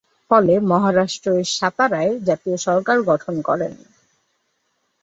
[0.31, 3.73] ফলে মহারাষ্ট্র এর সাতারায় জাতীয় সরকার গঠন করেন।